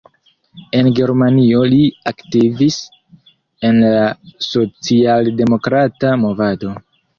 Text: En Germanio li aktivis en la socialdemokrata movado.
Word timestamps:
En 0.77 0.87
Germanio 0.99 1.59
li 1.73 1.81
aktivis 2.13 2.79
en 3.71 3.81
la 3.85 4.09
socialdemokrata 4.49 6.19
movado. 6.27 6.77